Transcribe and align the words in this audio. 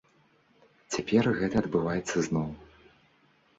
Цяпер 0.95 1.29
гэта 1.41 1.55
адбываецца 1.63 2.17
зноў. 2.31 2.51